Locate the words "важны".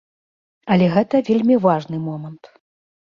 1.69-1.97